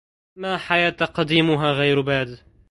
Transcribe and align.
ما 0.35 0.57
حياة 0.57 0.89
قديمها 0.91 1.71
غير 1.73 2.01
باد 2.01 2.39